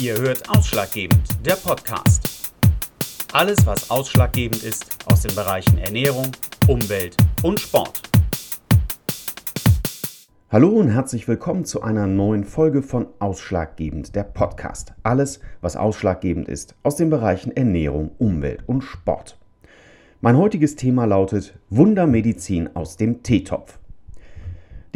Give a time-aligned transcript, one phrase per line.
[0.00, 2.52] Ihr hört Ausschlaggebend, der Podcast.
[3.32, 6.30] Alles, was ausschlaggebend ist aus den Bereichen Ernährung,
[6.68, 8.02] Umwelt und Sport.
[10.52, 14.92] Hallo und herzlich willkommen zu einer neuen Folge von Ausschlaggebend, der Podcast.
[15.02, 19.36] Alles, was ausschlaggebend ist aus den Bereichen Ernährung, Umwelt und Sport.
[20.20, 23.80] Mein heutiges Thema lautet Wundermedizin aus dem Teetopf.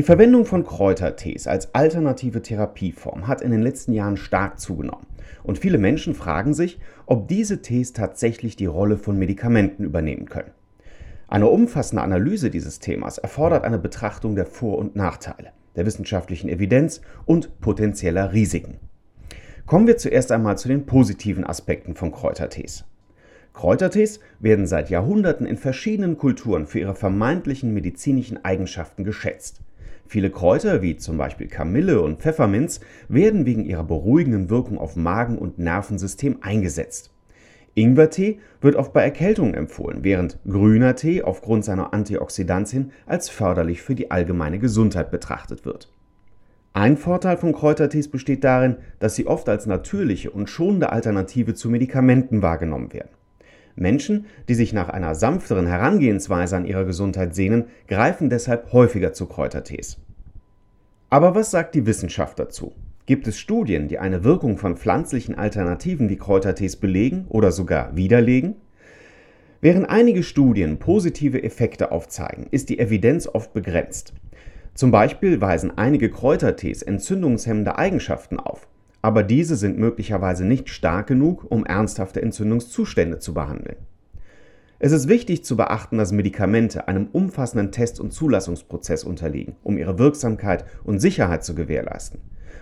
[0.00, 5.06] Die Verwendung von Kräutertees als alternative Therapieform hat in den letzten Jahren stark zugenommen.
[5.42, 10.52] Und viele Menschen fragen sich, ob diese Tees tatsächlich die Rolle von Medikamenten übernehmen können.
[11.28, 17.02] Eine umfassende Analyse dieses Themas erfordert eine Betrachtung der Vor- und Nachteile, der wissenschaftlichen Evidenz
[17.26, 18.78] und potenzieller Risiken.
[19.66, 22.86] Kommen wir zuerst einmal zu den positiven Aspekten von Kräutertees.
[23.52, 29.60] Kräutertees werden seit Jahrhunderten in verschiedenen Kulturen für ihre vermeintlichen medizinischen Eigenschaften geschätzt.
[30.10, 35.38] Viele Kräuter, wie zum Beispiel Kamille und Pfefferminz, werden wegen ihrer beruhigenden Wirkung auf Magen-
[35.38, 37.14] und Nervensystem eingesetzt.
[37.76, 43.94] Ingwertee wird oft bei Erkältungen empfohlen, während grüner Tee aufgrund seiner Antioxidantien als förderlich für
[43.94, 45.92] die allgemeine Gesundheit betrachtet wird.
[46.72, 51.70] Ein Vorteil von Kräutertees besteht darin, dass sie oft als natürliche und schonende Alternative zu
[51.70, 53.10] Medikamenten wahrgenommen werden.
[53.76, 59.26] Menschen, die sich nach einer sanfteren Herangehensweise an ihre Gesundheit sehnen, greifen deshalb häufiger zu
[59.26, 59.98] Kräutertees.
[61.08, 62.72] Aber was sagt die Wissenschaft dazu?
[63.06, 68.54] Gibt es Studien, die eine Wirkung von pflanzlichen Alternativen wie Kräutertees belegen oder sogar widerlegen?
[69.60, 74.14] Während einige Studien positive Effekte aufzeigen, ist die Evidenz oft begrenzt.
[74.74, 78.68] Zum Beispiel weisen einige Kräutertees entzündungshemmende Eigenschaften auf,
[79.02, 83.76] aber diese sind möglicherweise nicht stark genug, um ernsthafte Entzündungszustände zu behandeln.
[84.78, 89.98] Es ist wichtig zu beachten, dass Medikamente einem umfassenden Test- und Zulassungsprozess unterliegen, um ihre
[89.98, 92.20] Wirksamkeit und Sicherheit zu gewährleisten.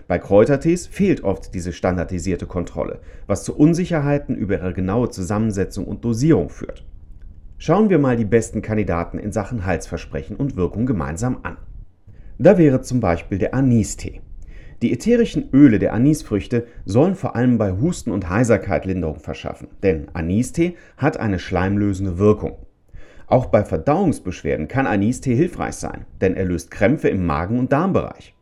[0.09, 6.03] Bei Kräutertees fehlt oft diese standardisierte Kontrolle, was zu Unsicherheiten über ihre genaue Zusammensetzung und
[6.03, 6.83] Dosierung führt.
[7.57, 11.57] Schauen wir mal die besten Kandidaten in Sachen Halsversprechen und Wirkung gemeinsam an.
[12.37, 14.21] Da wäre zum Beispiel der Anistee.
[14.81, 20.07] Die ätherischen Öle der Anisfrüchte sollen vor allem bei Husten und Heiserkeit Linderung verschaffen, denn
[20.13, 22.57] Anistee hat eine schleimlösende Wirkung.
[23.27, 28.33] Auch bei Verdauungsbeschwerden kann Anistee hilfreich sein, denn er löst Krämpfe im Magen- und Darmbereich.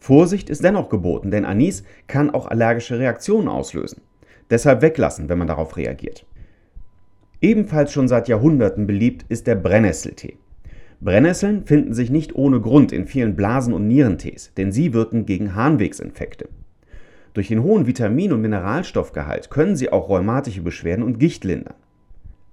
[0.00, 4.00] Vorsicht ist dennoch geboten, denn Anis kann auch allergische Reaktionen auslösen.
[4.50, 6.26] Deshalb weglassen, wenn man darauf reagiert.
[7.40, 10.36] Ebenfalls schon seit Jahrhunderten beliebt ist der Brennnesseltee.
[11.02, 15.54] Brennnesseln finden sich nicht ohne Grund in vielen Blasen- und Nierentees, denn sie wirken gegen
[15.54, 16.48] Harnwegsinfekte.
[17.32, 21.74] Durch den hohen Vitamin- und Mineralstoffgehalt können sie auch rheumatische Beschwerden und Gicht lindern.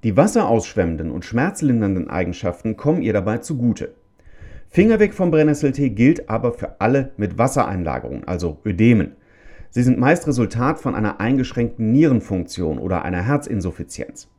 [0.03, 3.95] Die wasserausschwemmenden und schmerzlindernden Eigenschaften kommen ihr dabei zugute.
[4.69, 9.17] Finger weg vom Brennnesseltee gilt aber für alle mit Wassereinlagerungen, also Ödemen.
[9.71, 14.29] Sie sind meist Resultat von einer eingeschränkten Nierenfunktion oder einer Herzinsuffizienz.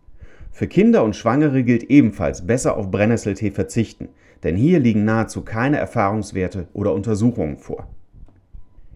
[0.59, 4.09] Für Kinder und Schwangere gilt ebenfalls besser auf Brennnesseltee verzichten,
[4.43, 7.87] denn hier liegen nahezu keine Erfahrungswerte oder Untersuchungen vor.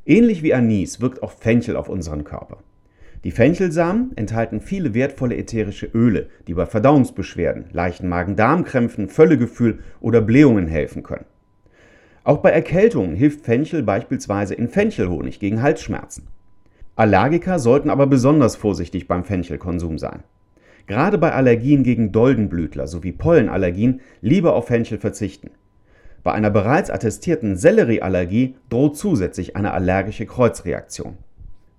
[0.04, 2.56] Ähnlich wie Anis wirkt auch Fenchel auf unseren Körper.
[3.22, 10.66] Die Fenchelsamen enthalten viele wertvolle ätherische Öle, die bei Verdauungsbeschwerden, leichten Magen-Darm-Krämpfen, Völlegefühl oder Blähungen
[10.66, 11.26] helfen können.
[12.24, 16.26] Auch bei Erkältungen hilft Fenchel beispielsweise in Fenchelhonig gegen Halsschmerzen.
[16.96, 20.24] Allergiker sollten aber besonders vorsichtig beim Fenchelkonsum sein.
[20.86, 25.50] Gerade bei Allergien gegen Doldenblütler sowie Pollenallergien lieber auf Fenchel verzichten.
[26.22, 31.16] Bei einer bereits attestierten Sellerieallergie droht zusätzlich eine allergische Kreuzreaktion.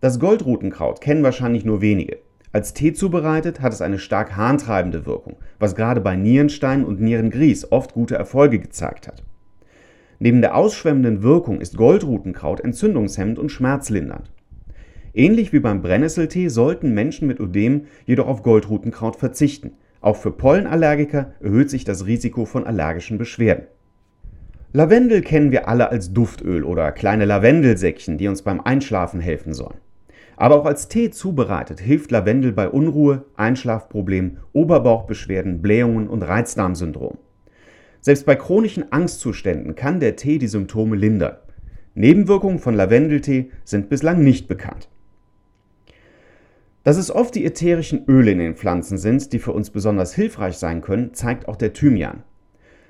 [0.01, 2.17] Das Goldrutenkraut kennen wahrscheinlich nur wenige.
[2.51, 7.71] Als Tee zubereitet hat es eine stark harntreibende Wirkung, was gerade bei Nierenstein und Nierengrieß
[7.71, 9.23] oft gute Erfolge gezeigt hat.
[10.19, 14.29] Neben der ausschwemmenden Wirkung ist Goldrutenkraut entzündungshemmend und schmerzlindernd.
[15.13, 19.73] Ähnlich wie beim Brennnesseltee sollten Menschen mit Ödem jedoch auf Goldrutenkraut verzichten.
[20.01, 23.67] Auch für Pollenallergiker erhöht sich das Risiko von allergischen Beschwerden.
[24.73, 29.77] Lavendel kennen wir alle als Duftöl oder kleine Lavendelsäckchen, die uns beim Einschlafen helfen sollen.
[30.35, 37.19] Aber auch als Tee zubereitet hilft Lavendel bei Unruhe, Einschlafproblemen, Oberbauchbeschwerden, Blähungen und Reizdarmsyndrom.
[38.01, 41.37] Selbst bei chronischen Angstzuständen kann der Tee die Symptome lindern.
[41.93, 44.89] Nebenwirkungen von Lavendeltee sind bislang nicht bekannt.
[46.83, 50.57] Dass es oft die ätherischen Öle in den Pflanzen sind, die für uns besonders hilfreich
[50.57, 52.23] sein können, zeigt auch der Thymian.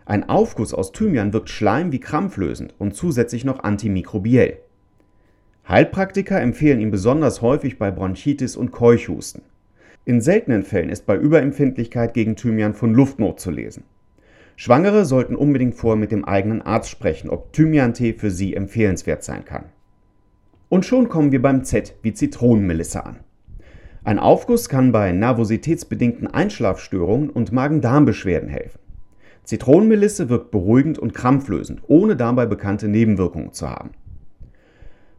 [0.06, 4.57] Ein Aufguss aus Thymian wirkt schleim- wie krampflösend und zusätzlich noch antimikrobiell.
[5.68, 9.44] Heilpraktiker empfehlen ihn besonders häufig bei Bronchitis und Keuchhusten.
[10.06, 13.84] In seltenen Fällen ist bei Überempfindlichkeit gegen Thymian von Luftnot zu lesen.
[14.57, 19.45] Schwangere sollten unbedingt vorher mit dem eigenen Arzt sprechen, ob Thymiantee für sie empfehlenswert sein
[19.45, 19.66] kann.
[20.68, 23.19] Und schon kommen wir beim Z wie Zitronenmelisse an.
[24.05, 28.79] Ein Aufguss kann bei nervositätsbedingten Einschlafstörungen und Magen-Darm-Beschwerden helfen.
[29.45, 33.91] Zitronenmelisse wirkt beruhigend und krampflösend, ohne dabei bekannte Nebenwirkungen zu haben.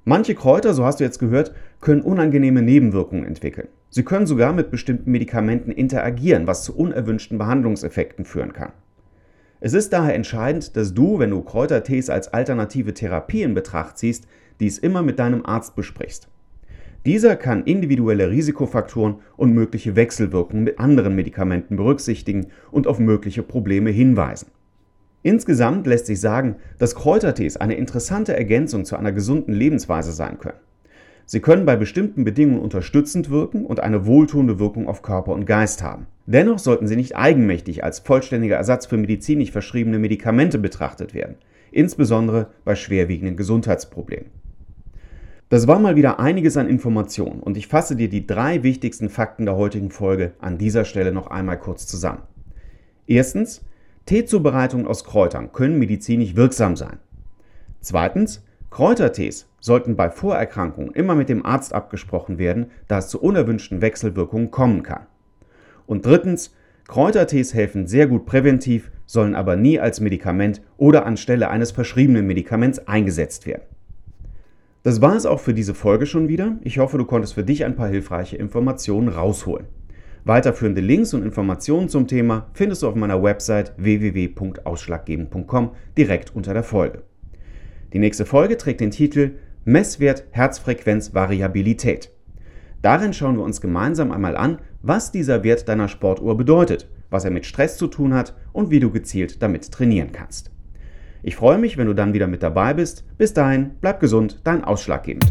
[0.04, 3.68] Manche Kräuter, so hast du jetzt gehört, können unangenehme Nebenwirkungen entwickeln.
[3.88, 8.72] Sie können sogar mit bestimmten Medikamenten interagieren, was zu unerwünschten Behandlungseffekten führen kann.
[9.60, 14.26] Es ist daher entscheidend, dass du, wenn du Kräutertees als alternative Therapie in Betracht ziehst,
[14.60, 16.28] dies immer mit deinem Arzt besprichst.
[17.06, 23.90] Dieser kann individuelle Risikofaktoren und mögliche Wechselwirkungen mit anderen Medikamenten berücksichtigen und auf mögliche Probleme
[23.90, 24.48] hinweisen.
[25.22, 30.58] Insgesamt lässt sich sagen, dass Kräutertees eine interessante Ergänzung zu einer gesunden Lebensweise sein können.
[31.26, 35.82] Sie können bei bestimmten Bedingungen unterstützend wirken und eine wohltuende Wirkung auf Körper und Geist
[35.82, 36.06] haben.
[36.26, 41.36] Dennoch sollten sie nicht eigenmächtig als vollständiger Ersatz für medizinisch verschriebene Medikamente betrachtet werden,
[41.70, 44.43] insbesondere bei schwerwiegenden Gesundheitsproblemen.
[45.50, 49.44] Das war mal wieder einiges an Informationen und ich fasse dir die drei wichtigsten Fakten
[49.44, 52.22] der heutigen Folge an dieser Stelle noch einmal kurz zusammen.
[53.06, 53.62] Erstens,
[54.06, 56.98] Teezubereitungen aus Kräutern können medizinisch wirksam sein.
[57.80, 63.82] Zweitens, Kräutertees sollten bei Vorerkrankungen immer mit dem Arzt abgesprochen werden, da es zu unerwünschten
[63.82, 65.06] Wechselwirkungen kommen kann.
[65.86, 66.54] Und drittens,
[66.88, 72.86] Kräutertees helfen sehr gut präventiv, sollen aber nie als Medikament oder anstelle eines verschriebenen Medikaments
[72.88, 73.62] eingesetzt werden.
[74.84, 76.58] Das war es auch für diese Folge schon wieder.
[76.62, 79.64] Ich hoffe, du konntest für dich ein paar hilfreiche Informationen rausholen.
[80.26, 86.64] Weiterführende Links und Informationen zum Thema findest du auf meiner Website www.ausschlaggebend.com direkt unter der
[86.64, 87.02] Folge.
[87.94, 92.10] Die nächste Folge trägt den Titel Messwert Herzfrequenz Variabilität.
[92.82, 97.30] Darin schauen wir uns gemeinsam einmal an, was dieser Wert deiner Sportuhr bedeutet, was er
[97.30, 100.53] mit Stress zu tun hat und wie du gezielt damit trainieren kannst.
[101.26, 103.02] Ich freue mich, wenn du dann wieder mit dabei bist.
[103.16, 105.24] Bis dahin, bleib gesund, dein Ausschlaggebend.